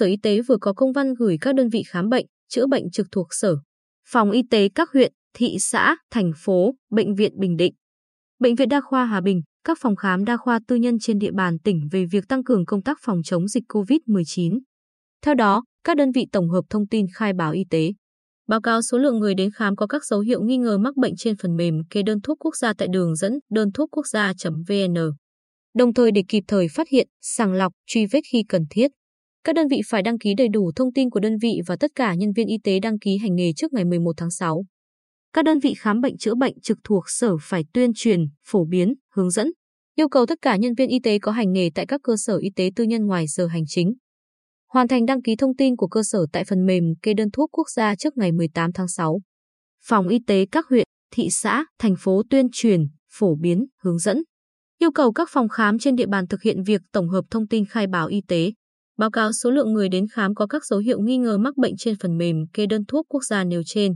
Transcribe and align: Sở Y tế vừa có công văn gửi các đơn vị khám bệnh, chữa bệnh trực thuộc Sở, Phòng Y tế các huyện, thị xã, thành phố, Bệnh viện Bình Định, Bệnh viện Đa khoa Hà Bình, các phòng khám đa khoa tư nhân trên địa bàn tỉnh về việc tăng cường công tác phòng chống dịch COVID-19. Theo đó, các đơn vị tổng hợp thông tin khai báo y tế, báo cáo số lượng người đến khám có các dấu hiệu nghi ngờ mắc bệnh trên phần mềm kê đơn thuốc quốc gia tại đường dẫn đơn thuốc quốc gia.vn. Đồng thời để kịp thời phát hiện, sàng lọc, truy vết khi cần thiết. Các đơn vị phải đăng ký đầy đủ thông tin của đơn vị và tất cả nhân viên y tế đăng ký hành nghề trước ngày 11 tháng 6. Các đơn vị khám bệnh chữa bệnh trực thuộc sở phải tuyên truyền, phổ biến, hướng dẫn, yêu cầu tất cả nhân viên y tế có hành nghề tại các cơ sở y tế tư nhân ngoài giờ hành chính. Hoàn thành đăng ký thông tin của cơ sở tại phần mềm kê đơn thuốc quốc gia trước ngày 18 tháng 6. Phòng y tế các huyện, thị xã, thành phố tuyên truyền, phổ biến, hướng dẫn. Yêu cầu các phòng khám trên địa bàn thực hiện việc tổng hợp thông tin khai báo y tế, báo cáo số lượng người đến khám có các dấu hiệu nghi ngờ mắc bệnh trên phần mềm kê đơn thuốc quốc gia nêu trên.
Sở 0.00 0.06
Y 0.06 0.16
tế 0.22 0.40
vừa 0.40 0.56
có 0.60 0.72
công 0.72 0.92
văn 0.92 1.14
gửi 1.14 1.36
các 1.40 1.54
đơn 1.54 1.68
vị 1.68 1.82
khám 1.88 2.08
bệnh, 2.08 2.26
chữa 2.48 2.66
bệnh 2.66 2.90
trực 2.90 3.06
thuộc 3.12 3.26
Sở, 3.30 3.56
Phòng 4.08 4.30
Y 4.30 4.42
tế 4.50 4.68
các 4.74 4.90
huyện, 4.92 5.12
thị 5.34 5.56
xã, 5.60 5.96
thành 6.10 6.32
phố, 6.36 6.74
Bệnh 6.90 7.14
viện 7.14 7.32
Bình 7.38 7.56
Định, 7.56 7.74
Bệnh 8.38 8.54
viện 8.54 8.68
Đa 8.68 8.80
khoa 8.80 9.04
Hà 9.04 9.20
Bình, 9.20 9.42
các 9.64 9.78
phòng 9.80 9.96
khám 9.96 10.24
đa 10.24 10.36
khoa 10.36 10.60
tư 10.68 10.76
nhân 10.76 10.98
trên 11.00 11.18
địa 11.18 11.30
bàn 11.32 11.58
tỉnh 11.58 11.88
về 11.92 12.04
việc 12.12 12.28
tăng 12.28 12.44
cường 12.44 12.66
công 12.66 12.82
tác 12.82 12.98
phòng 13.02 13.20
chống 13.24 13.48
dịch 13.48 13.64
COVID-19. 13.68 14.58
Theo 15.22 15.34
đó, 15.34 15.64
các 15.84 15.96
đơn 15.96 16.12
vị 16.12 16.26
tổng 16.32 16.50
hợp 16.50 16.64
thông 16.70 16.86
tin 16.86 17.06
khai 17.14 17.32
báo 17.32 17.52
y 17.52 17.64
tế, 17.70 17.92
báo 18.48 18.60
cáo 18.60 18.82
số 18.82 18.98
lượng 18.98 19.18
người 19.18 19.34
đến 19.34 19.50
khám 19.50 19.76
có 19.76 19.86
các 19.86 20.04
dấu 20.04 20.20
hiệu 20.20 20.42
nghi 20.42 20.56
ngờ 20.56 20.78
mắc 20.78 20.96
bệnh 20.96 21.16
trên 21.16 21.36
phần 21.36 21.56
mềm 21.56 21.74
kê 21.90 22.02
đơn 22.02 22.20
thuốc 22.20 22.38
quốc 22.40 22.56
gia 22.56 22.72
tại 22.72 22.88
đường 22.88 23.16
dẫn 23.16 23.32
đơn 23.50 23.72
thuốc 23.72 23.88
quốc 23.92 24.06
gia.vn. 24.06 24.94
Đồng 25.74 25.94
thời 25.94 26.10
để 26.12 26.22
kịp 26.28 26.44
thời 26.48 26.66
phát 26.68 26.88
hiện, 26.88 27.08
sàng 27.20 27.52
lọc, 27.52 27.72
truy 27.86 28.06
vết 28.06 28.20
khi 28.32 28.44
cần 28.48 28.62
thiết. 28.70 28.90
Các 29.44 29.54
đơn 29.54 29.68
vị 29.68 29.80
phải 29.88 30.02
đăng 30.02 30.18
ký 30.18 30.34
đầy 30.34 30.48
đủ 30.48 30.72
thông 30.76 30.92
tin 30.92 31.10
của 31.10 31.20
đơn 31.20 31.36
vị 31.42 31.60
và 31.66 31.76
tất 31.80 31.90
cả 31.94 32.14
nhân 32.14 32.32
viên 32.32 32.46
y 32.46 32.56
tế 32.64 32.80
đăng 32.80 32.98
ký 32.98 33.18
hành 33.18 33.34
nghề 33.34 33.52
trước 33.52 33.72
ngày 33.72 33.84
11 33.84 34.12
tháng 34.16 34.30
6. 34.30 34.64
Các 35.32 35.44
đơn 35.44 35.58
vị 35.58 35.74
khám 35.78 36.00
bệnh 36.00 36.18
chữa 36.18 36.34
bệnh 36.34 36.60
trực 36.60 36.78
thuộc 36.84 37.04
sở 37.06 37.36
phải 37.42 37.64
tuyên 37.72 37.90
truyền, 37.94 38.20
phổ 38.46 38.64
biến, 38.64 38.94
hướng 39.14 39.30
dẫn, 39.30 39.50
yêu 39.96 40.08
cầu 40.08 40.26
tất 40.26 40.38
cả 40.42 40.56
nhân 40.56 40.74
viên 40.74 40.88
y 40.88 40.98
tế 41.00 41.18
có 41.18 41.32
hành 41.32 41.52
nghề 41.52 41.70
tại 41.74 41.86
các 41.86 42.00
cơ 42.04 42.12
sở 42.16 42.36
y 42.36 42.50
tế 42.56 42.70
tư 42.76 42.84
nhân 42.84 43.06
ngoài 43.06 43.26
giờ 43.26 43.46
hành 43.46 43.64
chính. 43.66 43.94
Hoàn 44.68 44.88
thành 44.88 45.06
đăng 45.06 45.22
ký 45.22 45.36
thông 45.36 45.56
tin 45.56 45.76
của 45.76 45.88
cơ 45.88 46.02
sở 46.02 46.26
tại 46.32 46.44
phần 46.44 46.66
mềm 46.66 46.84
kê 47.02 47.14
đơn 47.14 47.30
thuốc 47.30 47.50
quốc 47.52 47.70
gia 47.70 47.94
trước 47.94 48.16
ngày 48.16 48.32
18 48.32 48.72
tháng 48.72 48.88
6. 48.88 49.20
Phòng 49.84 50.08
y 50.08 50.18
tế 50.26 50.46
các 50.52 50.66
huyện, 50.70 50.84
thị 51.12 51.28
xã, 51.30 51.64
thành 51.78 51.94
phố 51.98 52.22
tuyên 52.30 52.46
truyền, 52.52 52.80
phổ 53.12 53.34
biến, 53.40 53.66
hướng 53.82 53.98
dẫn. 53.98 54.22
Yêu 54.78 54.90
cầu 54.92 55.12
các 55.12 55.28
phòng 55.32 55.48
khám 55.48 55.78
trên 55.78 55.96
địa 55.96 56.06
bàn 56.06 56.26
thực 56.26 56.42
hiện 56.42 56.62
việc 56.62 56.80
tổng 56.92 57.08
hợp 57.08 57.24
thông 57.30 57.48
tin 57.48 57.64
khai 57.66 57.86
báo 57.86 58.06
y 58.06 58.20
tế, 58.28 58.50
báo 59.00 59.10
cáo 59.10 59.32
số 59.32 59.50
lượng 59.50 59.72
người 59.72 59.88
đến 59.88 60.06
khám 60.12 60.34
có 60.34 60.46
các 60.46 60.64
dấu 60.64 60.78
hiệu 60.78 61.00
nghi 61.00 61.16
ngờ 61.16 61.38
mắc 61.38 61.56
bệnh 61.56 61.76
trên 61.76 61.94
phần 62.02 62.18
mềm 62.18 62.36
kê 62.52 62.66
đơn 62.66 62.84
thuốc 62.88 63.06
quốc 63.08 63.24
gia 63.24 63.44
nêu 63.44 63.62
trên. 63.66 63.94